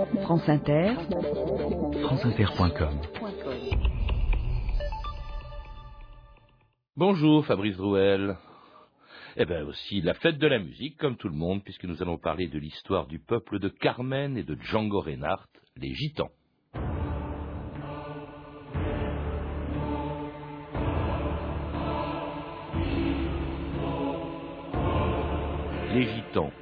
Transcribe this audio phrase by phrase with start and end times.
[0.00, 0.94] France Inter,
[2.04, 3.00] franceinter.com.
[6.96, 8.36] Bonjour Fabrice Drouel.
[9.36, 12.16] Eh bien aussi la fête de la musique, comme tout le monde, puisque nous allons
[12.16, 16.30] parler de l'histoire du peuple de Carmen et de Django Reinhardt, les Gitans.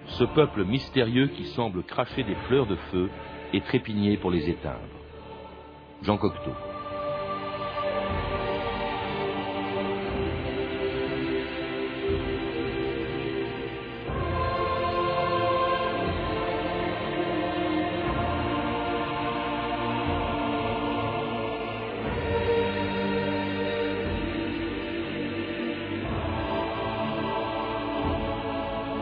[0.07, 3.11] Ce peuple mystérieux qui semble cracher des fleurs de feu
[3.53, 4.79] et trépigner pour les éteindre.
[6.03, 6.53] Jean Cocteau.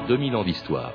[0.07, 0.93] 2000 ans d'histoire.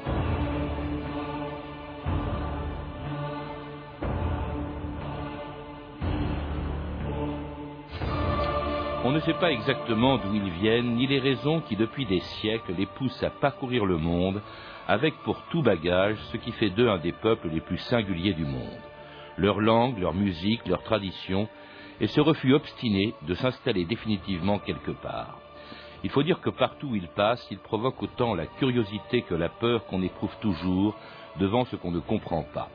[9.03, 12.73] On ne sait pas exactement d'où ils viennent, ni les raisons qui depuis des siècles
[12.77, 14.41] les poussent à parcourir le monde,
[14.87, 18.45] avec pour tout bagage ce qui fait d'eux un des peuples les plus singuliers du
[18.45, 18.79] monde.
[19.37, 21.49] Leur langue, leur musique, leur tradition,
[21.99, 25.39] et ce refus obstiné de s'installer définitivement quelque part.
[26.03, 29.49] Il faut dire que partout où il passe, il provoque autant la curiosité que la
[29.49, 30.95] peur qu'on éprouve toujours
[31.39, 32.69] devant ce qu'on ne comprend pas.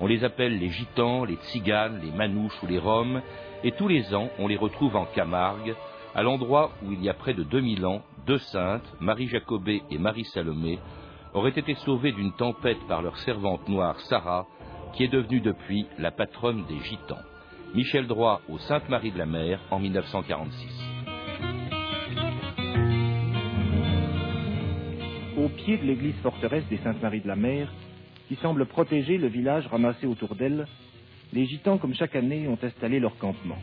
[0.00, 3.20] On les appelle les gitans, les tziganes, les manouches ou les roms,
[3.64, 5.74] et tous les ans on les retrouve en Camargue,
[6.14, 9.98] à l'endroit où il y a près de 2000 ans, deux saintes, Marie Jacobée et
[9.98, 10.78] Marie Salomé,
[11.34, 14.46] auraient été sauvées d'une tempête par leur servante noire Sarah,
[14.94, 17.22] qui est devenue depuis la patronne des gitans.
[17.74, 20.90] Michel Droit aux Sainte-Marie de la Mer en 1946.
[25.50, 27.72] Pied de l'église forteresse des Saintes-Maries de la Mer,
[28.28, 30.66] qui semble protéger le village ramassé autour d'elle,
[31.32, 33.58] les gitans, comme chaque année, ont installé leur campement.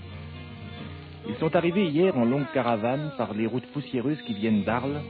[1.27, 5.01] Ils sont arrivés hier en longue caravane par les routes poussiéreuses qui viennent d'Arles.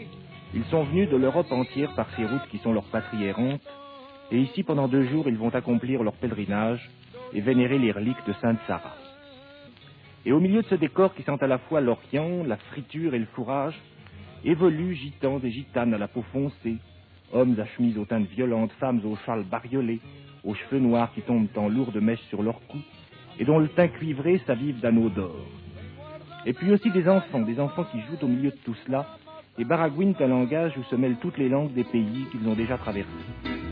[0.56, 3.62] Ils sont venus de l'Europe entière par ces routes qui sont leur patrie errante.
[4.32, 6.90] Et ici, pendant deux jours, ils vont accomplir leur pèlerinage
[7.34, 8.96] et vénérer les reliques de Sainte Sarah.
[10.26, 13.20] Et au milieu de ce décor qui sent à la fois l'Orient, la friture et
[13.20, 13.80] le fourrage,
[14.48, 16.78] évoluent gitans et gitanes à la peau foncée,
[17.34, 20.00] hommes à chemise aux teintes violentes, femmes aux châles bariolés,
[20.46, 22.78] aux cheveux noirs qui tombent en lourdes mèches sur leur cou,
[23.40, 25.46] et dont le teint cuivré s'avive d'anneaux d'or.
[26.46, 29.18] Et puis aussi des enfants, des enfants qui jouent au milieu de tout cela,
[29.60, 32.78] et baragouinent un langage où se mêlent toutes les langues des pays qu'ils ont déjà
[32.78, 33.67] traversés.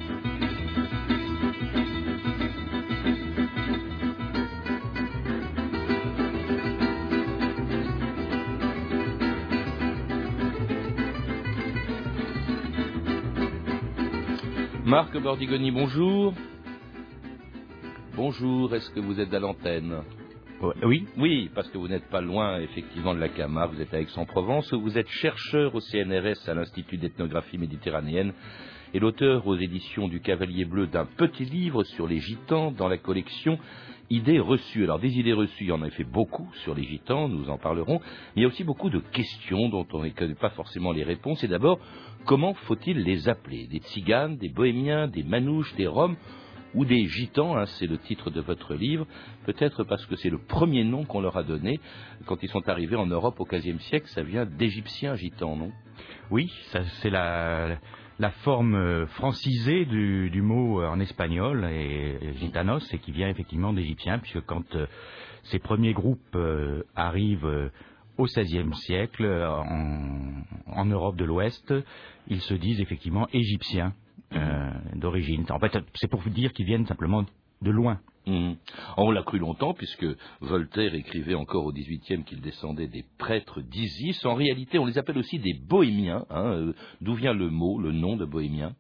[14.96, 16.34] Marc Bordigoni, bonjour.
[18.16, 20.04] Bonjour, est-ce que vous êtes à l'antenne?
[20.84, 21.06] Oui.
[21.18, 24.74] Oui, parce que vous n'êtes pas loin, effectivement, de la Camargue, vous êtes à Aix-en-Provence,
[24.74, 28.32] vous êtes chercheur au CNRS à l'Institut d'ethnographie méditerranéenne
[28.94, 32.97] et l'auteur aux éditions du Cavalier Bleu d'un petit livre sur les gitans dans la
[32.97, 33.57] collection
[34.09, 34.84] idées reçues.
[34.84, 37.57] Alors des idées reçues, il y en a fait beaucoup sur les gitans, nous en
[37.57, 40.91] parlerons, mais il y a aussi beaucoup de questions dont on ne connaît pas forcément
[40.91, 41.44] les réponses.
[41.44, 41.79] Et d'abord,
[42.25, 43.68] comment faut-il les appeler?
[43.68, 46.16] Des tziganes, des bohémiens, des manouches, des roms
[46.73, 49.07] ou des gitans, hein, c'est le titre de votre livre,
[49.46, 51.79] peut-être parce que c'est le premier nom qu'on leur a donné
[52.25, 55.72] quand ils sont arrivés en Europe au XVe siècle, ça vient d'égyptiens gitans, non?
[56.31, 56.52] Oui,
[57.02, 57.78] c'est la,
[58.20, 64.20] la forme euh, francisée du, mot euh, en espagnol, et, gitanos, qui vient effectivement d'égyptiens,
[64.20, 64.88] puisque quand euh,
[65.44, 66.38] ces premiers groupes
[66.96, 67.70] arrivent
[68.18, 71.72] au XVIe siècle en, Europe de l'Ouest,
[72.28, 73.94] ils se disent effectivement égyptiens
[74.96, 75.46] d'origine.
[75.52, 77.26] En fait, c'est pour vous dire qu'ils viennent simplement
[77.62, 78.00] de loin.
[78.28, 78.56] Mhm.
[78.97, 80.06] On l'a cru longtemps, puisque
[80.41, 84.25] Voltaire écrivait encore au XVIIIe qu'il descendait des prêtres d'Isis.
[84.25, 86.25] En réalité, on les appelle aussi des bohémiens.
[86.30, 88.74] Hein, euh, d'où vient le mot, le nom de bohémien?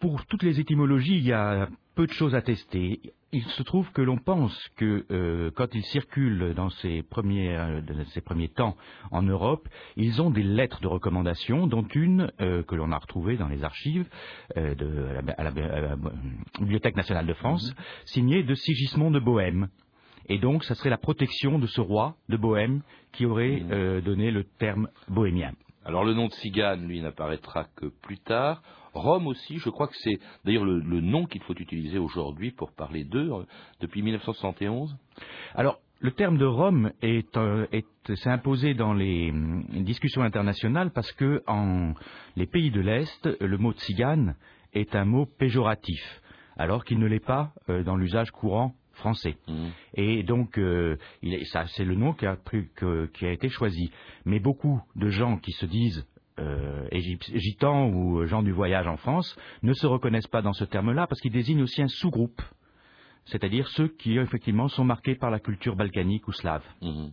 [0.00, 3.00] Pour toutes les étymologies, il y a peu de choses à tester
[3.32, 7.80] il se trouve que l'on pense que euh, quand ils circulent dans ces premiers, euh,
[8.12, 8.76] ces premiers temps
[9.10, 13.38] en Europe, ils ont des lettres de recommandation, dont une euh, que l'on a retrouvée
[13.38, 14.06] dans les archives
[14.56, 15.96] de, à, la,
[16.60, 17.84] Bibliothèque nationale de France, mhm.
[18.04, 19.68] signée de Sigismond de Bohême.
[20.28, 22.82] Et donc, ça serait la protection de ce roi de Bohême
[23.12, 24.02] qui aurait mhm.
[24.02, 25.52] donné le terme bohémien.
[25.84, 28.62] Alors le nom de Cigane, lui, n'apparaîtra que plus tard.
[28.92, 33.04] Rome aussi, je crois que c'est d'ailleurs le, nom qu'il faut utiliser aujourd'hui pour parler
[33.04, 33.44] d'eux, euh,
[33.80, 34.96] depuis 1971.
[35.54, 37.66] Alors, le terme de Rome est, euh,
[38.14, 41.94] s'est imposé dans les hum, discussions internationales parce que en
[42.36, 44.36] les pays de l'Est, le mot tzigane
[44.72, 46.20] est un mot péjoratif.
[46.56, 49.36] alors qu'il ne l'est pas dans l'usage courant français.
[49.48, 49.68] Mmh.
[49.94, 50.60] Et donc,
[51.44, 52.36] ça, c'est le nom qui a,
[53.14, 53.90] qui a été choisi.
[54.26, 56.06] Mais beaucoup de gens qui se disent
[56.38, 56.88] euh,
[57.92, 61.32] ou gens du voyage en France ne se reconnaissent pas dans ce terme-là parce qu'il
[61.32, 62.40] désigne aussi un sous-groupe,
[63.26, 66.64] c'est-à-dire ceux qui effectivement sont marqués par la culture balkanique ou slave.
[66.80, 67.08] Mmh.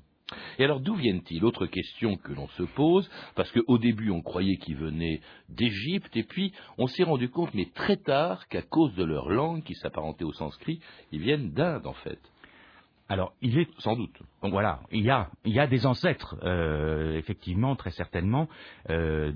[0.59, 1.43] Et alors d'où viennent-ils?
[1.43, 6.23] Autre question que l'on se pose, parce qu'au début on croyait qu'ils venaient d'Égypte, et
[6.23, 10.25] puis on s'est rendu compte, mais très tard, qu'à cause de leur langue qui s'apparentait
[10.25, 10.79] au sanskrit,
[11.11, 12.19] ils viennent d'Inde en fait.
[13.11, 14.15] Alors, il est sans doute.
[14.43, 18.47] Donc voilà, il y a, il y a des ancêtres, euh, effectivement, très certainement,
[18.91, 19.31] euh,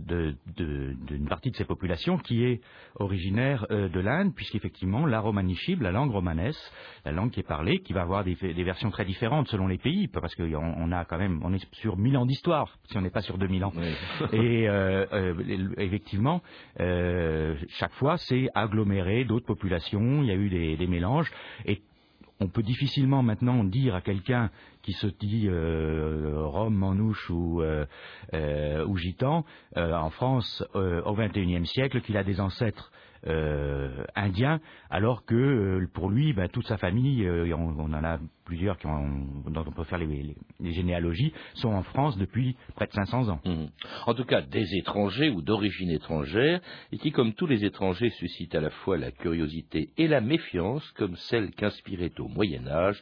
[0.55, 2.61] d'une partie de ces populations qui est
[2.99, 6.61] originaire euh, de l'Inde, puisqu'effectivement, la romanishib, la langue romanesque,
[7.03, 10.07] la langue qui est parlée, qui va avoir des, versions très différentes selon les pays,
[10.07, 13.09] parce qu'on on a quand même, on est sur 1000 ans d'histoire, si on n'est
[13.09, 13.73] pas sur 2000 ans.
[14.33, 14.67] Et
[15.77, 16.41] effectivement,
[16.77, 20.21] chaque fois, c'est aggloméré d'autres populations.
[20.21, 21.31] Il y a eu des, des mélanges,
[21.65, 21.81] et
[22.39, 24.49] on peut difficilement maintenant dire à quelqu'un
[24.81, 27.85] qui se dit euh, Rome, Manouche ou, euh,
[28.33, 29.45] euh, ou gitan
[29.75, 32.91] en France au XXIe siècle qu'il a des ancêtres
[33.27, 34.59] euh, indien,
[34.89, 38.77] alors que euh, pour lui, ben, toute sa famille, euh, on, on, en a plusieurs
[38.77, 43.29] qui ont, dont on peut faire les, généalogies, sont en France depuis près de 500
[43.29, 43.39] ans.
[43.45, 43.65] Mmh.
[44.07, 46.59] En tout cas, des étrangers ou d'origine étrangère,
[46.91, 50.89] et qui, comme tous les étrangers, suscitent à la fois la curiosité et la méfiance,
[50.91, 53.01] comme celle qu'inspirait au Moyen Âge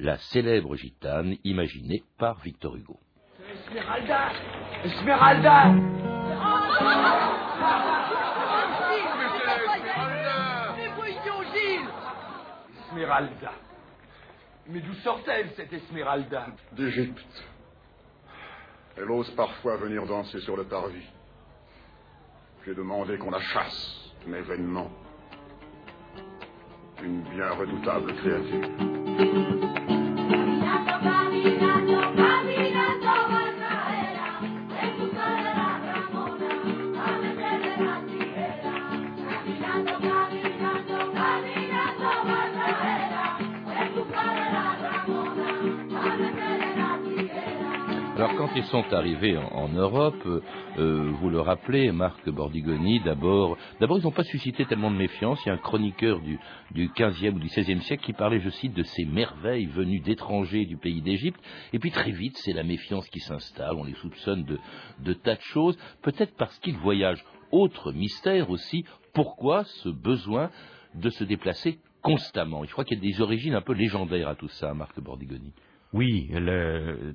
[0.00, 2.98] la célèbre gitane imaginée par Victor Hugo.
[3.68, 4.32] Esmeralda
[4.84, 5.74] Esmeralda
[12.90, 13.52] Esmeralda.
[14.66, 16.46] Mais d'où sort-elle, cette Esmeralda?
[16.72, 17.44] D'Égypte.
[18.96, 21.06] Elle ose parfois venir danser sur le parvis.
[22.66, 24.90] J'ai demandé qu'on la chasse, mais vainement.
[27.02, 28.99] Une bien redoutable créature.
[48.64, 50.22] Sont arrivés en, Europe,
[50.78, 55.40] euh, vous le rappelez, Marc Bordigoni, d'abord, d'abord ils n'ont pas suscité tellement de méfiance.
[55.44, 56.38] Il y a un chroniqueur du,
[56.70, 60.66] du 15e ou du 16e siècle qui parlait, je cite, de ces merveilles venues d'étrangers
[60.66, 61.40] du pays d'Égypte.
[61.72, 63.74] Et puis très vite, c'est la méfiance qui s'installe.
[63.76, 67.24] On les soupçonne de tas de choses, peut-être parce qu'ils voyagent.
[67.50, 68.84] Autre mystère aussi,
[69.14, 70.50] pourquoi ce besoin
[70.94, 72.62] de se déplacer constamment?
[72.64, 75.52] Je crois qu'il y a des origines un peu légendaires à tout ça, Marc Bordigoni.
[75.92, 77.14] Oui, le,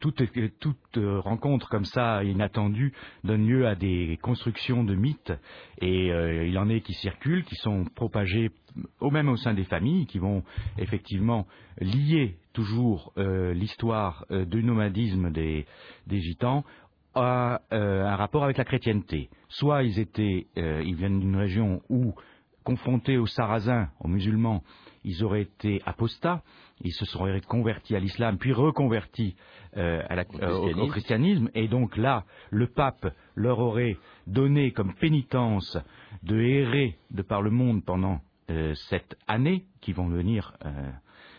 [0.00, 0.22] toute,
[0.58, 2.92] toute, rencontre comme ça inattendue
[3.24, 5.32] donne lieu à des constructions de mythes
[5.80, 8.50] et euh, il en est qui circulent, qui sont propagés
[9.00, 10.42] au même au sein des familles, qui vont
[10.78, 11.46] effectivement
[11.78, 15.66] lier toujours euh, l'histoire euh, du nomadisme des,
[16.06, 16.64] des gitans
[17.14, 19.28] à un rapport avec la chrétienté.
[19.50, 22.14] Soit ils étaient, ils viennent d'une région où
[22.64, 24.62] confrontés aux sarrasins, aux musulmans,
[25.04, 26.42] ils auraient été apostats,
[26.80, 29.36] ils se seraient convertis à l'islam, puis reconvertis
[29.76, 31.50] euh, euh, au, christianisme.
[31.54, 33.96] et donc là, le pape leur aurait
[34.26, 35.78] donné comme pénitence
[36.22, 38.20] de errer de par le monde pendant
[38.50, 40.56] euh, cette année, qui vont venir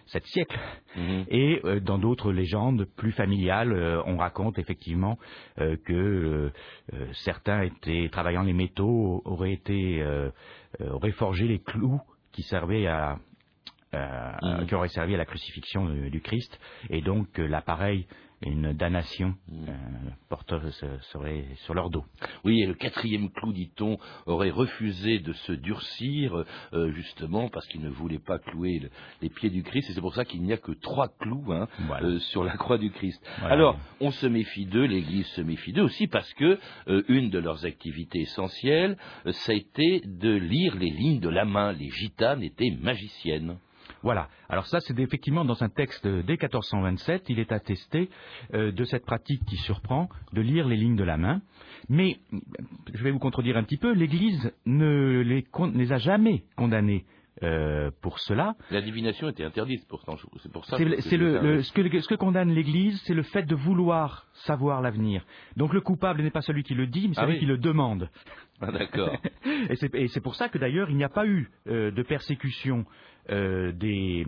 [0.08, 0.60] sept siècles.
[0.98, 1.26] Mhm.
[1.30, 5.18] Et dans d'autres légendes plus familiales, on raconte effectivement
[5.56, 6.52] que
[7.14, 10.04] certains étaient travaillant les métaux auraient été
[10.82, 12.02] auraient forgé les clous
[12.34, 13.20] qui servaient à
[13.94, 14.66] euh, mm.
[14.68, 16.60] qui aurait servi à la crucifixion du, Christ,
[16.90, 18.08] et donc euh, l'appareil
[18.46, 19.68] une damnation mm.
[20.52, 22.04] euh, serait sur leur dos.
[22.44, 27.82] Oui, et le quatrième clou, dit-on, aurait refusé de se durcir, euh, justement parce qu'il
[27.82, 28.82] ne voulait pas clouer
[29.22, 31.68] les pieds du Christ, et c'est pour ça qu'il n'y a que trois clous hein,
[32.20, 33.26] sur la croix du Christ.
[33.44, 36.60] Alors, on se méfie d'eux, l'Église se méfie d'eux aussi parce que
[37.08, 38.98] une de leurs activités essentielles,
[39.30, 41.72] ça a été de lire les lignes de la main.
[41.72, 43.58] Les gitanes étaient magiciennes.
[44.04, 44.28] Voilà.
[44.50, 48.10] Alors ça, c'est effectivement dans un texte dès 1427, il est attesté
[48.54, 51.42] euh, de cette pratique qui surprend de lire les lignes de la main.
[51.90, 52.18] Mais,
[52.94, 57.06] je vais vous contredire un petit peu, l'Église ne les, a jamais condamnés
[57.42, 58.56] euh, pour cela.
[58.72, 60.16] La divination était interdite pourtant.
[60.42, 60.78] C'est pour ça.
[60.78, 65.26] C'est le, ce, que, ce, que, condamne l'Église, c'est le fait de vouloir savoir l'avenir.
[65.58, 68.10] Donc le coupable n'est pas celui qui le dit, mais ah celui qui le demande.
[68.62, 69.16] Ah, d'accord.
[69.70, 72.86] et c'est pour ça que d'ailleurs il n'y a pas eu euh, de persécution
[73.30, 74.26] euh, des,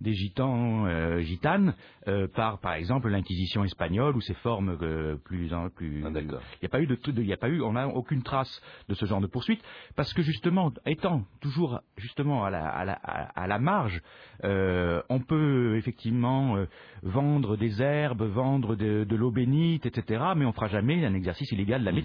[0.00, 1.74] des gitans, euh, gitanes,
[2.06, 4.78] euh, par par exemple l'inquisition espagnole ou ses formes
[5.22, 6.02] plus plus.
[6.02, 8.22] Ah, il n'y a pas eu de, il y a pas eu, on n'a aucune
[8.22, 9.62] trace de ce genre de poursuite
[9.96, 14.00] parce que justement, étant toujours justement à la, à la, à la marge,
[14.42, 16.64] on peut effectivement
[17.02, 20.24] vendre des herbes, vendre de, de l'eau bénite, etc.
[20.36, 21.96] Mais on fera jamais un exercice illégal de la mmh.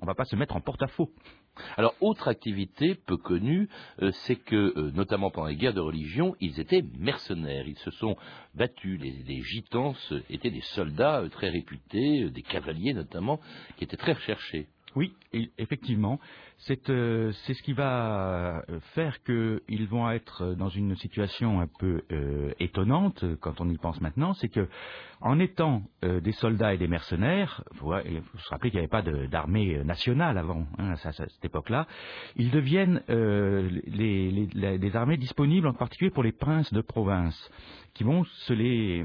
[0.00, 1.10] On ne va pas se mettre en porte-à-faux.
[1.76, 3.68] Alors, autre activité peu connue,
[4.02, 7.66] euh, c'est que, euh, notamment pendant les guerres de religion, ils étaient mercenaires.
[7.66, 8.16] Ils se sont
[8.54, 9.00] battus.
[9.00, 9.94] Les, gitans
[10.28, 13.40] étaient des soldats euh, très réputés, des cavaliers notamment,
[13.76, 14.68] qui étaient très recherchés.
[14.96, 15.14] Oui,
[15.58, 16.18] effectivement,
[16.88, 22.50] euh, c'est ce qui va faire qu'ils vont être dans une situation un peu euh,
[22.58, 24.68] étonnante quand on y pense maintenant, c'est que
[25.20, 27.92] en étant euh, des soldats et des mercenaires, vous vous
[28.50, 31.86] rappelez qu'il n'y avait pas d'armée nationale avant hein, à, cette époque-là,
[32.36, 37.50] ils deviennent des armées disponibles en particulier pour les princes de province
[37.94, 39.04] qui vont se les,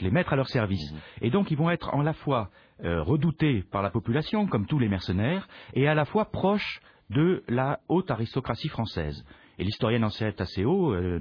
[0.00, 0.92] les mettre à leur service.
[0.92, 0.96] Mmh.
[1.22, 4.88] Et donc ils vont être en la fois redoutés par la population, comme tous les
[4.88, 9.22] mercenaires, et à la fois proche de la haute aristocratie française.
[9.58, 11.18] Et l'historienne Ancette Tasséo euh,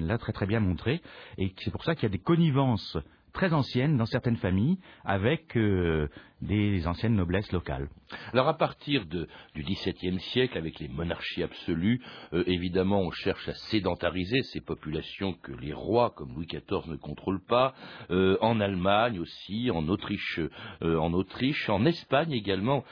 [0.00, 1.00] l'a très très bien montré,
[1.36, 2.98] et c'est pour ça qu'il y a des connivences
[3.32, 6.08] très anciennes dans certaines familles avec euh,
[6.40, 7.88] des anciennes noblesses locales.
[8.32, 9.26] Alors à partir du
[9.62, 12.00] XVIIe siècle, avec les monarchies absolues,
[12.32, 16.96] euh, évidemment on cherche à sédentariser ces populations que les rois comme Louis XIV ne
[16.96, 17.74] contrôlent pas,
[18.10, 20.40] euh, en Allemagne aussi, en Autriche,
[20.82, 22.84] euh, en Autriche, en Espagne également,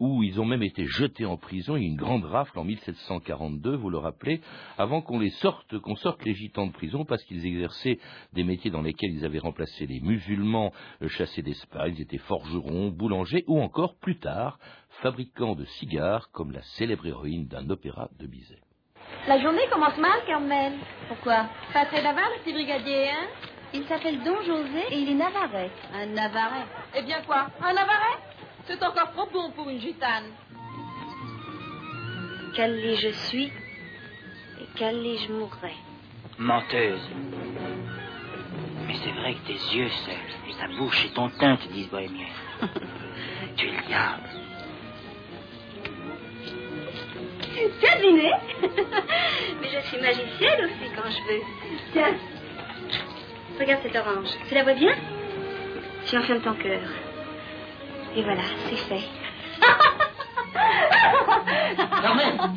[0.00, 1.76] où ils ont même été jetés en prison.
[1.76, 4.40] Il y a une grande rafle en 1742, vous le rappelez,
[4.78, 7.98] avant qu'on les sorte, qu'on sorte les gitans de prison parce qu'ils exerçaient
[8.32, 10.72] des métiers dans lesquels ils avaient remplacé les musulmans
[11.08, 14.58] chassés d'Espagne, ils étaient forgerons boulanger ou encore, plus tard,
[15.02, 18.60] fabricant de cigares comme la célèbre héroïne d'un opéra de Bizet.
[19.28, 20.74] La journée commence mal, Carmen.
[21.08, 21.46] Pourquoi?
[21.72, 23.26] Pas très bavard, le petit brigadier, hein?
[23.74, 25.70] Il s'appelle Don José et il est navarrais.
[25.94, 26.66] Un navarrais
[26.96, 27.48] Eh bien quoi?
[27.60, 28.18] Un navarrais
[28.66, 30.30] C'est encore trop bon pour une gitane.
[32.54, 33.46] Quelle lit je suis
[34.60, 35.74] et quelle lit je mourrai?
[36.38, 37.08] Menteuse.
[38.86, 39.90] Mais c'est vrai que tes yeux,
[40.58, 42.26] sa bouche et ton teint te disent bohémien.
[43.56, 44.22] tu es le diable.
[47.80, 48.30] Tu as deviné
[49.60, 51.42] Mais je suis magicienne aussi quand je veux.
[51.92, 52.14] Tiens,
[53.58, 54.28] regarde cette orange.
[54.48, 54.94] Tu la vois bien?
[56.06, 56.80] Tu enfermes ton cœur.
[58.14, 59.04] Et voilà, c'est fait.
[61.76, 62.38] Carmen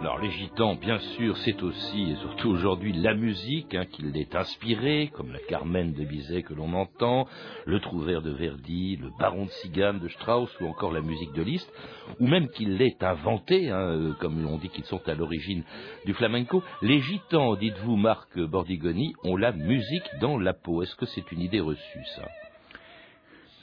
[0.00, 4.34] alors les gitans, bien sûr, c'est aussi et surtout aujourd'hui la musique hein, qui l'est
[4.34, 7.26] inspirée, comme la Carmen de Bizet que l'on entend,
[7.64, 11.42] le Trouvert de Verdi, le Baron de Cigane de Strauss ou encore la musique de
[11.42, 11.72] Liszt,
[12.18, 15.62] ou même qu'il l'ait inventé, hein, euh, comme on dit qu'ils sont à l'origine
[16.04, 16.62] du flamenco.
[16.82, 20.82] Les gitans, dites-vous Marc Bordigoni, ont la musique dans la peau.
[20.82, 22.28] Est-ce que c'est une idée reçue ça?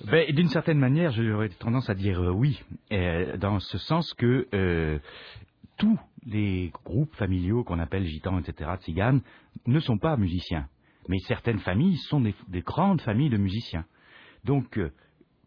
[0.05, 2.59] Ben, D'une certaine manière, j'aurais tendance à dire euh, oui,
[2.91, 4.47] euh, dans ce sens que
[5.77, 9.21] tous les groupes familiaux qu'on appelle gitans, etc., tziganes,
[9.65, 10.67] ne sont pas musiciens.
[11.07, 13.85] Mais certaines familles sont des, grandes familles de musiciens.
[14.43, 14.79] Donc,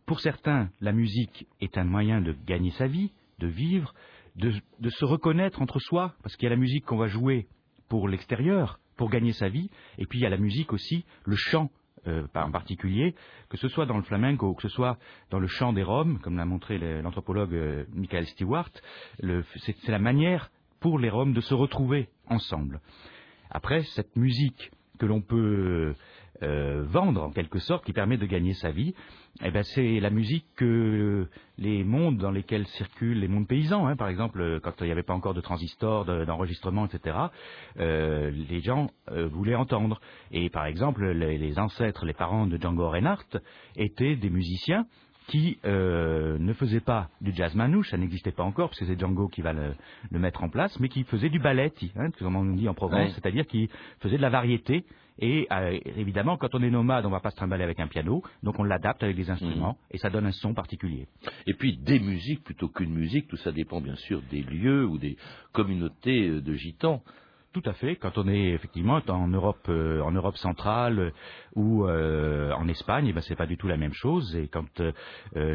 [0.07, 3.95] pour certains, la musique est un moyen de gagner sa vie, de vivre,
[4.37, 7.47] de, de se reconnaître entre soi, parce qu'il y a la musique qu'on va jouer
[7.89, 11.37] pour l'extérieur, pour gagner sa vie, et puis il y a la musique aussi, le
[11.37, 11.71] chant
[12.07, 13.15] euh, en particulier,
[13.49, 14.99] que ce soit dans le flamenco ou que ce soit
[15.31, 18.71] dans le chant des Roms, comme l'a montré l'anthropologue euh, Michael Stewart,
[19.21, 22.81] c'est la manière pour les Roms de se retrouver ensemble.
[23.51, 25.95] Après, cette musique que l'on peut
[26.43, 28.95] euh, vendre en quelque sorte, qui permet de gagner sa vie,
[29.45, 31.29] eh ben, c'est la musique que
[31.59, 35.03] les mondes dans lesquels circulent les mondes paysans, hein, par exemple, quand il n'y avait
[35.03, 37.17] pas encore de transistors, d'enregistrement, etc.,
[37.79, 40.01] euh, les gens euh, voulaient entendre.
[40.31, 43.39] Et par exemple, les, ancêtres, les parents de Django Reinhardt
[43.77, 44.87] étaient des musiciens
[45.29, 49.29] qui ne faisaient pas du jazz manouche, ça n'existait pas encore, parce que c'est Django
[49.29, 49.75] qui va le,
[50.11, 53.47] mettre en place, mais qui faisait du ballet, hein, comme on dit en Provence, c'est-à-dire
[53.47, 53.69] qui
[54.01, 54.85] faisait de la variété
[55.21, 57.87] et euh, évidemment, quand on est nomade, on ne va pas se trimballer avec un
[57.87, 59.87] piano, donc on l'adapte avec des instruments, mhm.
[59.93, 61.07] et ça donne un son particulier.
[61.47, 64.99] Et puis des musiques plutôt qu'une musique, tout ça dépend bien sûr des lieux ou
[64.99, 65.17] des
[65.53, 67.03] communautés euh, de gitans.
[67.53, 67.97] Tout à fait.
[67.97, 71.13] Quand on est effectivement en Europe, euh, en Europe centrale
[71.55, 74.37] ou euh, en Espagne, eh ben c'est pas du tout la même chose.
[74.37, 74.83] Et quand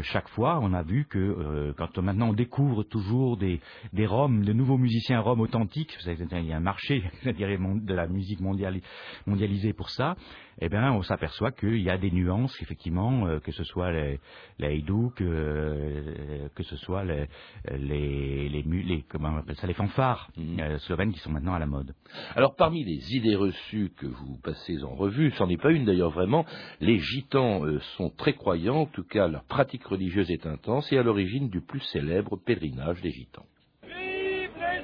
[0.02, 3.60] chaque fois, on a vu que quand maintenant on découvre toujours des
[3.92, 8.40] des roms, de nouveaux musiciens roms authentiques, il y a un marché de la musique
[8.40, 10.16] mondialisée pour ça.
[10.58, 14.20] Eh bien, on s'aperçoit qu'il y a des nuances, effectivement, que ce soit les,
[14.58, 14.82] les
[15.14, 17.28] que, que ce soit les
[17.72, 20.78] les, les, comment on appelle ça, les fanfares mmh.
[20.78, 21.94] slovènes qui sont maintenant à la mode.
[22.34, 26.10] Alors parmi les idées reçues que vous passez en revue, c'en est pas une d'ailleurs
[26.10, 26.44] vraiment,
[26.80, 30.98] les gitans euh, sont très croyants, en tout cas leur pratique religieuse est intense et
[30.98, 33.46] à l'origine du plus célèbre pèlerinage des gitans.
[33.82, 34.82] Vive les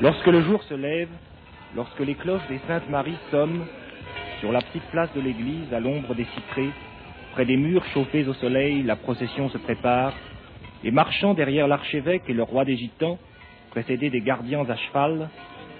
[0.00, 1.08] Lorsque le jour se lève,
[1.74, 3.64] lorsque les cloches des Saintes Maries sonnent,
[4.40, 6.68] sur la petite place de l'église, à l'ombre des cyprès,
[7.32, 10.12] près des murs chauffés au soleil, la procession se prépare,
[10.84, 13.18] et marchant derrière l'archevêque et le roi des Gitans,
[13.70, 15.30] précédé des gardiens à cheval,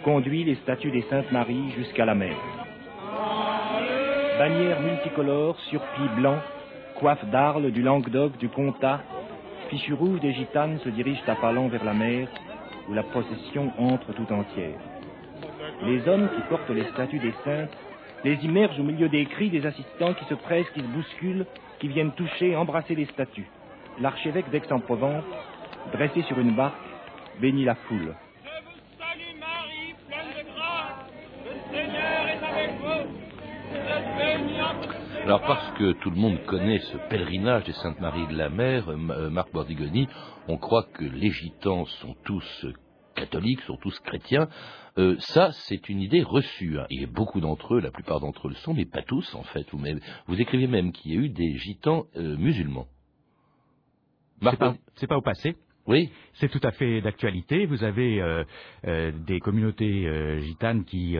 [0.04, 2.36] conduit les statues des Saintes Maries jusqu'à la mer.
[4.38, 6.40] Bannières multicolores, surplis blancs,
[6.96, 9.00] coiffes d'Arles, du Languedoc, du Comtat,
[9.70, 12.28] fichus rouges des gitanes se dirigent à pas vers la mer,
[12.88, 14.78] où la procession entre tout entière.
[15.82, 17.76] Les hommes qui portent les statues des saintes
[18.24, 21.46] les immergent au milieu des cris des assistants qui se pressent, qui se bousculent,
[21.78, 23.48] qui viennent toucher, embrasser les statues
[24.00, 25.24] l'archevêque d'Aix-en-Provence,
[25.92, 26.74] dressé sur une barque,
[27.40, 28.14] bénit la foule.
[28.44, 31.06] Je vous salue Marie, pleine de grâce,
[31.44, 33.04] le Seigneur est avec vous.
[35.24, 38.90] Alors parce que tout le monde connaît ce pèlerinage des Saintes Maries de la Mer,
[38.90, 40.06] euh, Marc Bordigoni,
[40.48, 42.66] on croit que les gitans sont tous
[43.16, 44.50] catholiques, sont tous chrétiens.
[44.98, 46.78] Euh, ça, c'est une idée reçue.
[46.78, 46.84] Hein.
[46.90, 49.34] Il y a beaucoup d'entre eux, la plupart d'entre eux le sont, mais pas tous
[49.34, 49.66] en fait.
[49.72, 49.82] Vous,
[50.26, 52.86] vous écrivez même qu'il y a eu des gitans euh, musulmans.
[54.96, 55.56] C'est pas, au passé.
[55.86, 56.10] Oui.
[56.34, 57.66] C'est tout à fait d'actualité.
[57.66, 58.44] Vous avez euh,
[58.86, 61.16] euh, des communautés euh, gitanes qui,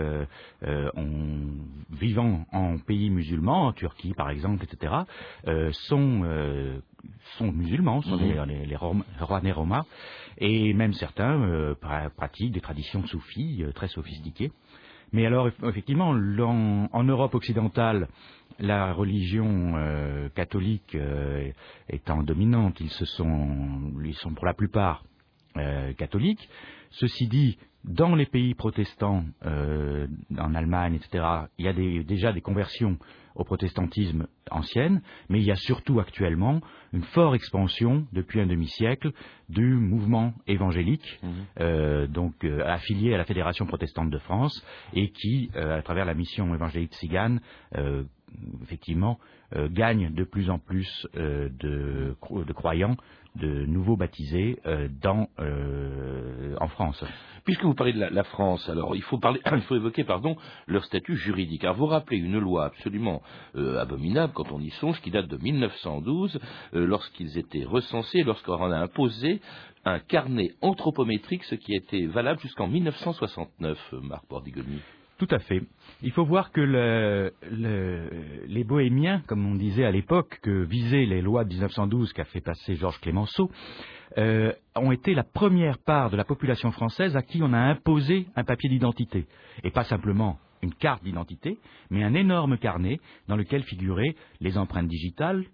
[0.62, 1.46] ont,
[1.90, 4.92] vivant en pays musulmans, en Turquie par exemple, etc.,
[5.72, 6.24] sont,
[7.38, 8.46] sont musulmans, sont mhm.
[8.48, 9.52] les, les, les
[10.38, 11.74] et même certains
[12.16, 14.50] pratiquent des traditions soufis très sophistiquées.
[15.14, 18.08] Mais alors, effectivement, en, Europe occidentale,
[18.58, 21.50] la religion euh, catholique euh,
[21.88, 25.04] étant dominante, ils, se sont, ils sont pour la plupart
[25.56, 26.48] euh, catholiques.
[26.90, 31.24] Ceci dit, dans les pays protestants, en Allemagne, etc.,
[31.58, 32.98] il y a déjà des conversions
[33.34, 36.60] au protestantisme ancienne, mais il y a surtout actuellement
[36.92, 39.12] une forte expansion depuis un demi-siècle
[39.48, 41.20] du mouvement évangélique,
[41.60, 46.04] euh, donc euh, affilié à la Fédération protestante de France et qui, euh, à travers
[46.04, 47.40] la mission évangélique Tzigane,
[48.62, 49.18] effectivement,
[49.70, 51.50] gagne de plus en plus de,
[52.10, 52.96] de croyants
[53.36, 54.88] de nouveaux baptisés euh,
[55.40, 57.04] euh, en France.
[57.44, 60.84] Puisque vous parlez de la, France, alors il faut, parler, il faut évoquer pardon, leur
[60.84, 61.64] statut juridique.
[61.64, 63.22] Alors vous rappelez une loi absolument
[63.56, 66.38] euh, abominable quand on y songe, qui date de 1912,
[66.72, 69.40] lorsqu'ils étaient recensés, lorsqu'on a imposé
[69.84, 74.80] un carnet anthropométrique, ce qui était valable jusqu'en 1969, Marc Bordigoni.
[75.16, 75.62] Tout à fait.
[76.02, 77.30] Il faut voir que
[78.46, 82.40] les bohémiens, comme on disait à l'époque, que visaient les lois de 1912 qu'a fait
[82.40, 83.50] passer Georges Clémenceau,
[84.18, 88.26] euh, ont été la première part de la population française à qui on a imposé
[88.34, 89.26] un papier d'identité.
[89.62, 91.58] Et pas simplement une carte d'identité,
[91.90, 92.98] mais un énorme carnet
[93.28, 95.44] dans lequel figuraient les empreintes digitales,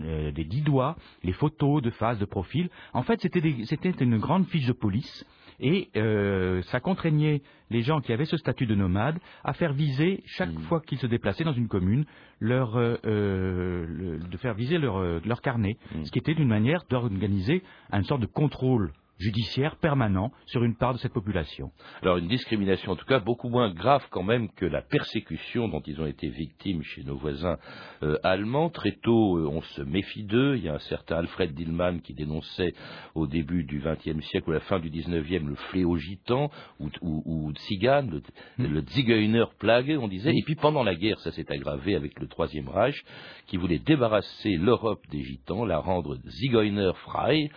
[0.00, 2.70] euh, des dix doigts, les photos de face, de profil.
[2.92, 5.24] En fait, c'était une grande fiche de police
[5.60, 10.22] et euh, ça contraignait les gens qui avaient ce statut de nomade à faire viser
[10.26, 10.62] chaque hmm.
[10.62, 12.04] fois qu'ils se déplaçaient dans une commune
[12.40, 16.04] leur, euh, euh, de faire viser leur, leur carnet, hmm.
[16.04, 20.92] ce qui était une manière d'organiser une sorte de contrôle judiciaire permanent sur une part
[20.92, 21.70] de cette population.
[22.02, 25.82] Alors une discrimination en tout cas beaucoup moins grave quand même que la persécution dont
[25.86, 27.58] ils ont été victimes chez nos voisins
[28.02, 28.70] euh, allemands.
[28.70, 30.56] Très tôt, euh, on se méfie d'eux.
[30.56, 32.74] Il y a un certain Alfred Dillmann qui dénonçait
[33.14, 36.90] au début du XXe siècle ou à la fin du XIXe le fléau gitan ou,
[37.02, 38.20] ou, Tzigane,
[38.58, 38.86] le, mm.
[38.88, 40.32] Zigeuner plague, on disait.
[40.34, 43.02] Et puis pendant la guerre, ça s'est aggravé avec le Troisième Reich
[43.46, 47.50] qui voulait débarrasser l'Europe des gitans, la rendre Zigeuner frei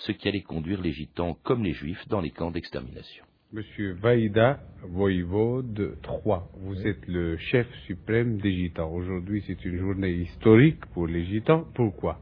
[0.00, 3.24] ce qui allait conduire les gitans comme les juifs dans les camps d'extermination.
[3.52, 8.92] Monsieur Vaïda, voïvode 3, vous êtes le chef suprême des gitans.
[8.92, 11.64] Aujourd'hui, c'est une journée historique pour les gitans.
[11.74, 12.20] Pourquoi?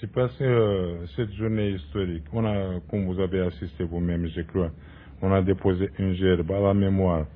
[0.00, 4.40] C'est parce que euh, cette journée historique, on a, comme vous avez assisté vous-même, je
[4.40, 4.70] crois,
[5.20, 7.26] on a déposé une gerbe à la mémoire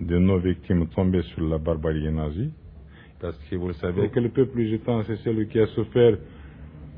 [0.00, 2.50] de nos victimes tombées sur la barbarie nazie.
[3.20, 6.16] Parce que vous savez que le peuple gitan, c'est celui qui a souffert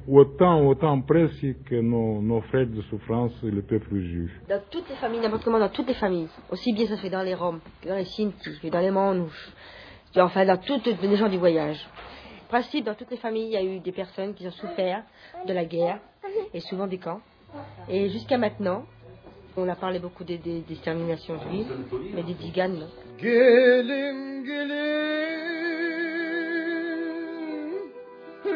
[0.09, 4.31] autant, autant presque que nos, nos frères de souffrance, le peuple juif.
[4.49, 6.29] Dans toutes les familles, n'importe comment, dans toutes les familles.
[6.51, 8.91] Aussi bien ça se fait dans les Roms, que dans les Sinti, que dans les
[8.91, 9.53] Manouches.
[10.17, 11.87] Enfin, dans toutes les gens du voyage.
[12.49, 15.05] Principe, dans toutes les familles, il y a eu des personnes qui ont souffert
[15.47, 16.01] de la guerre,
[16.53, 17.21] et souvent des camps.
[17.89, 18.85] Et jusqu'à maintenant,
[19.57, 21.73] on a parlé beaucoup des, des, des exterminations juives,
[22.15, 22.89] mais des diganes, non.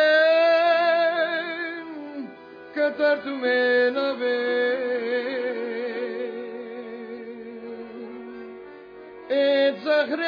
[2.76, 3.34] katartu
[9.99, 10.21] أبي زخر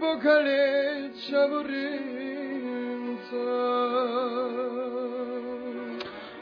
[0.00, 0.84] بكالي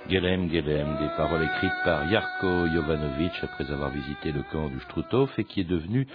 [0.09, 5.39] Gelem, Gelem, des paroles écrites par Yarko Jovanovic après avoir visité le camp du Struthof
[5.39, 6.07] et qui est devenu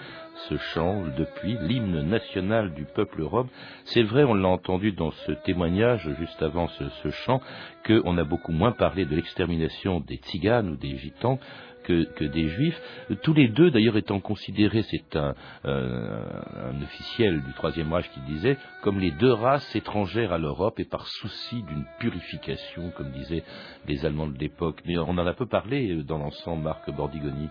[0.48, 3.48] ce chant depuis l'hymne national du peuple rome.
[3.86, 7.40] C'est vrai, on l'a entendu dans ce témoignage juste avant ce, ce chant,
[7.84, 11.40] qu'on a beaucoup moins parlé de l'extermination des tziganes ou des gitans
[11.83, 12.81] que, que, des juifs,
[13.21, 16.23] tous les deux d'ailleurs étant considérés, c'est un, euh,
[16.71, 20.85] un, officiel du Troisième Reich qui disait, comme les deux races étrangères à l'Europe et
[20.85, 23.43] par souci d'une purification, comme disaient
[23.87, 24.81] les Allemands de l'époque.
[24.85, 27.49] Mais on en a peu parlé dans l'ensemble, Marc Bordigoni.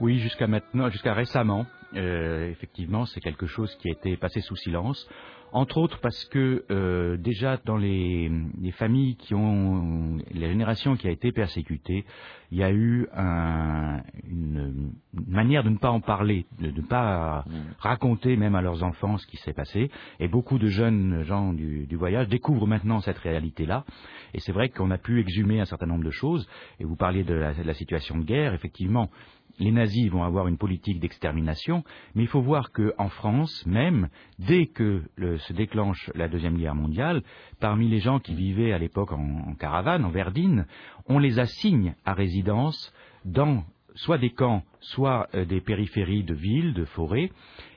[0.00, 4.56] Oui, jusqu'à maintenant, jusqu'à récemment, euh, effectivement, c'est quelque chose qui a été passé sous
[4.56, 5.08] silence.
[5.52, 11.06] Entre autres parce que euh, déjà dans les, les, familles qui ont les générations qui
[11.06, 12.06] a été persécutées,
[12.50, 16.80] il y a eu un, une, une, manière de ne pas en parler, de ne
[16.80, 17.52] pas mmh.
[17.78, 19.90] raconter même à leurs enfants ce qui s'est passé.
[20.20, 23.84] Et beaucoup de jeunes gens du, du voyage découvrent maintenant cette réalité-là.
[24.32, 26.48] Et c'est vrai qu'on a pu exhumer un certain nombre de choses.
[26.80, 29.10] Et vous parliez de la, de la situation de guerre, effectivement
[29.58, 31.84] les nazis vont avoir une politique d'extermination,
[32.14, 37.22] mais il faut voir qu'en France même, dès que se déclenche la Deuxième Guerre mondiale,
[37.60, 40.66] parmi les gens qui vivaient à l'époque en, en, caravane, en verdine,
[41.06, 42.92] on les assigne à résidence
[43.24, 47.30] dans soit des camps, soit euh, des périphéries de villes, de forêts,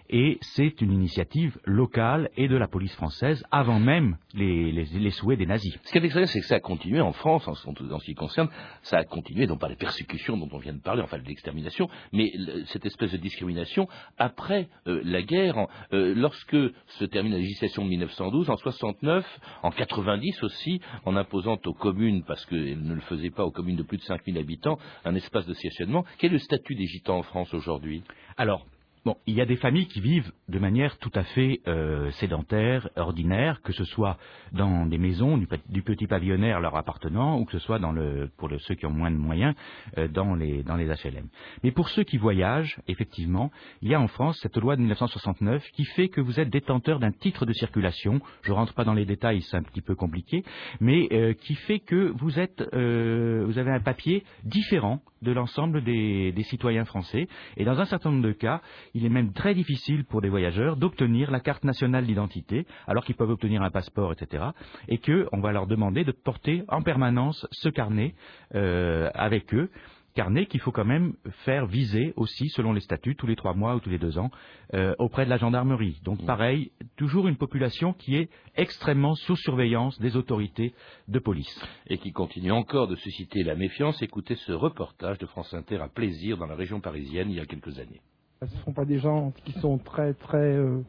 [0.09, 5.11] et c'est une initiative locale et de la police française avant même les, les, les
[5.11, 5.73] souhaits des nazis.
[5.83, 8.15] Ce qui est extraordinaire, c'est que ça a continué en France, en, en, ce qui
[8.15, 8.49] concerne,
[8.83, 12.31] ça a continué, non pas les persécutions dont on vient de parler, enfin l'extermination, mais
[12.67, 13.87] cette espèce de discrimination
[14.17, 19.71] après euh, la guerre, euh, lorsque se termine la législation de 1912, en 69, en
[19.71, 23.83] 90 aussi, en imposant aux communes, parce qu'elles ne le faisaient pas aux communes de
[23.83, 26.05] plus de 5000 habitants, un espace de stationnement.
[26.17, 28.03] Quel est le statut des gitans en France aujourd'hui?
[28.37, 28.65] Alors,
[29.05, 32.89] Bon, il y a des familles qui vivent de manière tout à fait euh, sédentaire,
[32.95, 34.17] ordinaire, que ce soit
[34.51, 38.49] dans des maisons du, petit pavillonnaire leur appartenant, ou que ce soit dans le, pour
[38.61, 39.53] ceux qui ont moins de moyens
[39.99, 41.27] euh, dans, les, dans les HLM.
[41.63, 43.51] Mais pour ceux qui voyagent, effectivement,
[43.83, 46.97] il y a en France cette loi de 1969 qui fait que vous êtes détenteur
[46.97, 48.21] d'un titre de circulation.
[48.41, 50.43] Je rentre pas dans les détails, c'est un petit peu compliqué,
[50.79, 56.31] mais euh, qui fait que vous êtes, vous avez un papier différent de l'ensemble des,
[56.31, 57.27] des citoyens français.
[57.57, 58.61] Et dans un certain nombre de cas,
[58.95, 63.15] il est même très difficile pour des voyageurs d'obtenir la carte nationale d'identité, alors qu'ils
[63.15, 64.45] peuvent obtenir un passeport, etc.
[64.87, 68.15] Et qu'on va leur demander de porter en permanence ce carnet
[68.55, 69.69] euh, avec eux
[70.15, 73.75] carnet qu'il faut quand même faire viser aussi, selon les statuts, tous les trois mois
[73.75, 74.31] ou tous les deux ans,
[74.73, 75.99] euh, auprès de la gendarmerie.
[76.03, 76.25] Donc mmh.
[76.25, 80.73] pareil, toujours une population qui est extrêmement sous surveillance des autorités
[81.09, 81.61] de police.
[81.87, 84.01] Et qui continue encore de susciter la méfiance.
[84.01, 87.45] Écoutez ce reportage de France Inter à plaisir dans la région parisienne il y a
[87.45, 88.01] quelques années.
[88.41, 90.81] Ce ne sont pas des gens qui sont très très euh,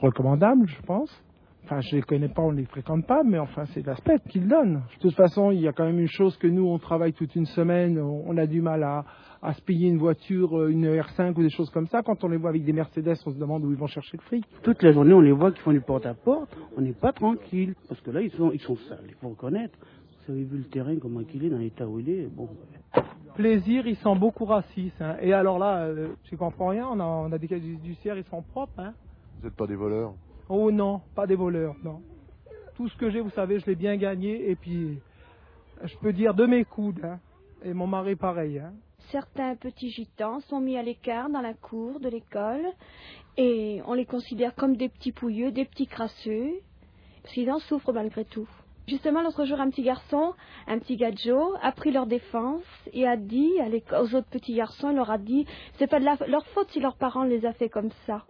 [0.00, 1.10] recommandables, je pense?
[1.64, 4.82] Enfin, je les connais pas, on les fréquente pas, mais enfin, c'est l'aspect qu'ils donnent.
[4.96, 7.34] De toute façon, il y a quand même une chose que nous, on travaille toute
[7.34, 9.04] une semaine, on a du mal à,
[9.40, 12.02] à se payer une voiture, une R5 ou des choses comme ça.
[12.02, 14.22] Quand on les voit avec des Mercedes, on se demande où ils vont chercher le
[14.22, 14.44] fric.
[14.62, 18.00] Toute la journée, on les voit qui font du porte-à-porte, on n'est pas tranquille, parce
[18.02, 19.78] que là, ils sont, ils sont sales, il faut reconnaître.
[20.26, 22.48] Vous avez vu le terrain, comment il est, dans l'état où il est, bon...
[23.34, 25.00] Plaisir, ils sont beaucoup racistes.
[25.00, 25.16] Hein.
[25.20, 28.24] Et alors là, euh, je comprends rien, on a, on a des cas judiciaires, ils
[28.24, 28.78] sont propres.
[28.78, 28.94] Hein.
[29.38, 30.14] Vous n'êtes pas des voleurs
[30.48, 32.00] Oh non, pas des voleurs, non.
[32.76, 34.50] Tout ce que j'ai, vous savez, je l'ai bien gagné.
[34.50, 35.00] Et puis,
[35.82, 37.00] je peux dire de mes coudes.
[37.04, 37.18] Hein.
[37.64, 38.58] Et mon mari, pareil.
[38.58, 38.72] Hein.
[39.10, 42.66] Certains petits gitans sont mis à l'écart dans la cour de l'école.
[43.36, 46.52] Et on les considère comme des petits pouilleux, des petits crasseux.
[47.22, 48.48] Parce qu'ils en souffrent malgré tout.
[48.86, 50.34] Justement, l'autre jour, un petit garçon,
[50.66, 53.52] un petit gadjo, a pris leur défense et a dit
[53.98, 55.46] aux autres petits garçons, il leur a dit,
[55.78, 58.24] c'est pas de leur faute si leurs parents les a fait comme ça.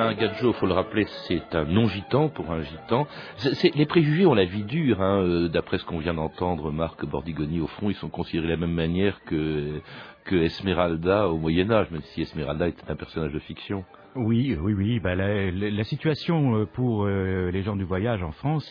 [0.00, 3.06] Un gadjo, faut le rappeler, c'est un non-gitan pour un gitan.
[3.74, 7.60] les préjugés ont la vie dure, hein, euh, d'après ce qu'on vient d'entendre, Marc Bordigoni,
[7.60, 9.80] au fond, ils sont considérés de la même manière que,
[10.28, 13.84] que Esmeralda au Moyen-Âge, même si Esmeralda était un personnage de fiction.
[14.14, 15.00] Oui, oui, oui.
[15.00, 18.70] Bah, la, situation euh, pour euh, les gens du voyage en France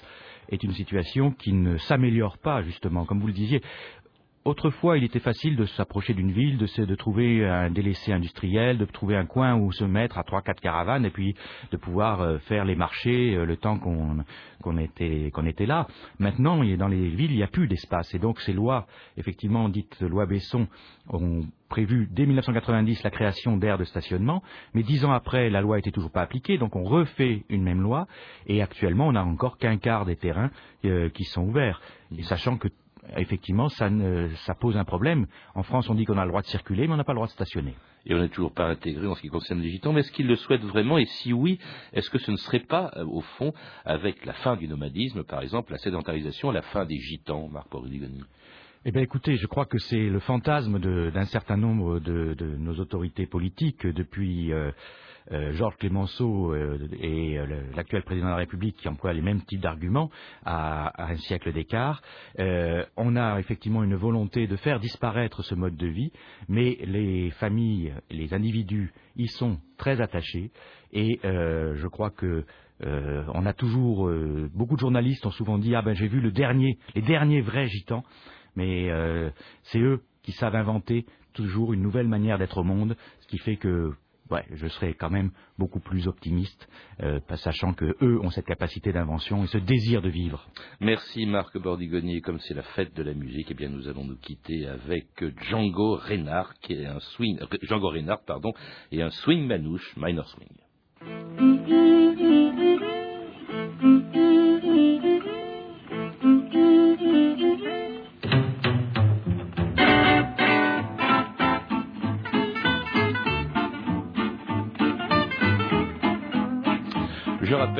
[0.49, 3.05] est une situation qui ne s'améliore pas, justement.
[3.05, 3.61] Comme vous le disiez,
[4.47, 9.17] Autrefois, il était facile de s'approcher d'une ville, de, trouver un délaissé industriel, de trouver
[9.17, 11.35] un coin où se mettre à trois, quatre caravanes et puis
[11.69, 15.85] de pouvoir euh, faire les marchés euh, le temps qu'on était, était là.
[16.19, 19.99] Maintenant, dans les villes, il n'y a plus d'espace et donc ces lois, effectivement dites
[19.99, 20.67] loi Besson,
[21.09, 24.41] ont prévu dès 1990 la création d'aires de stationnement,
[24.73, 27.81] mais dix ans après, la loi n'était toujours pas appliquée, donc on refait une même
[27.81, 28.07] loi,
[28.45, 30.51] et actuellement, on n'a encore qu'un quart des terrains
[30.85, 31.81] euh, qui sont ouverts.
[32.21, 32.69] Sachant que
[33.15, 33.89] effectivement, ça,
[34.59, 35.27] pose un problème.
[35.55, 37.17] En France, on dit qu'on a le droit de circuler, mais on n'a pas le
[37.17, 37.75] droit de stationner.
[38.05, 39.93] Et on n'est toujours pas intégré en ce qui concerne les gitans.
[39.93, 40.97] Mais est-ce qu'ils le souhaitent vraiment?
[40.97, 41.59] Et si oui,
[41.93, 43.53] est-ce que ce ne serait pas, euh, au fond,
[43.85, 48.21] avec la fin du nomadisme, par exemple, la sédentarisation, la fin des gitans, Marc Porigoni
[48.85, 53.25] eh bien, écoutez, je crois que c'est le fantasme d'un certain nombre de, nos autorités
[53.25, 54.71] politiques depuis euh,
[55.31, 59.59] Georges Clémenceau euh, et euh, l'actuel président de la République qui emploie les mêmes types
[59.59, 60.09] d'arguments
[60.45, 62.01] à, un siècle d'écart.
[62.37, 66.11] on a effectivement une volonté de faire disparaître ce mode de vie,
[66.47, 70.51] mais les familles, les individus y sont très attachés
[70.93, 72.45] et je crois que
[72.81, 74.09] on a toujours
[74.53, 77.67] beaucoup de journalistes ont souvent dit ah ben j'ai vu le dernier, les derniers vrais
[77.67, 78.03] gitans,
[78.55, 78.89] mais
[79.63, 83.57] c'est eux qui savent inventer toujours une nouvelle manière d'être au monde, ce qui fait
[83.57, 83.93] que
[84.29, 86.67] ouais, je serais quand même beaucoup plus optimiste,
[87.01, 90.47] euh, sachant que eux ont cette capacité d'invention et ce désir de vivre.
[90.79, 92.21] Merci Marc Bordigoni.
[92.21, 95.07] Comme c'est la fête de la musique, eh bien nous allons nous quitter avec
[95.43, 98.51] Django Reinhardt, qui est un swing, Django Reinhardt, pardon,
[98.91, 100.66] et un swing manouche, minor swing.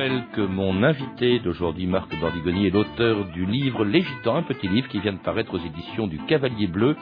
[0.08, 4.88] Je rappelle mon invité d'aujourd'hui, Marc Bordigoni, est l'auteur du livre Légitant, un petit livre
[4.88, 6.96] qui vient de paraître aux éditions du Cavalier Bleu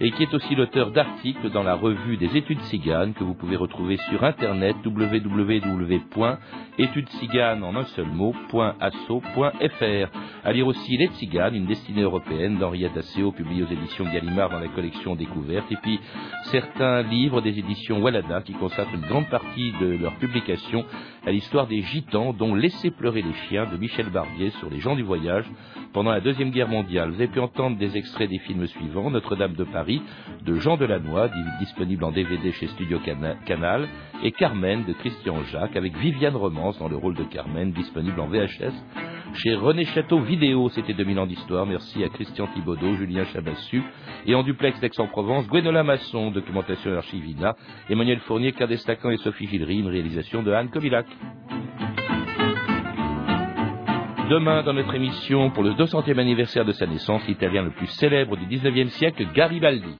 [0.00, 3.56] et qui est aussi l'auteur d'articles dans la revue des études ciganes que vous pouvez
[3.56, 10.08] retrouver sur internet www.étudesciganes en un seul mot.asso.fr.
[10.44, 14.60] À lire aussi Les Tziganes, une destinée européenne d'Henriette Asseo, publiée aux éditions Gallimard dans
[14.60, 16.00] la collection Découverte, et puis
[16.44, 20.86] certains livres des éditions Walada qui consacrent une grande partie de leur publication
[21.26, 24.94] à l'histoire des gitans, dont Laissez pleurer les chiens de Michel Barbier sur les gens
[24.94, 25.44] du voyage
[25.92, 27.08] pendant la Deuxième Guerre mondiale.
[27.08, 30.00] Vous avez pu entendre des extraits des films suivants Notre-Dame de Paris
[30.44, 33.00] de Jean Delannoy, disponible en DVD chez Studio
[33.44, 33.88] Canal,
[34.22, 38.28] et Carmen de Christian Jacques, avec Viviane Romance dans le rôle de Carmen, disponible en
[38.28, 38.72] VHS
[39.34, 40.68] chez René Château Vidéo.
[40.68, 41.66] C'était 2000 ans d'histoire.
[41.66, 43.82] Merci à Christian Thibaudot, Julien Chabassu
[44.26, 47.56] et en duplex d'Aix-en-Provence, Gwenola Masson, documentation Archivina,
[47.88, 51.06] Emmanuel Fournier, Cadestacan et Sophie Gilry, une réalisation de Anne Kobilac.
[54.30, 58.36] Demain, dans notre émission, pour le 200e anniversaire de sa naissance, l'italien le plus célèbre
[58.36, 59.96] du 19e siècle, Garibaldi.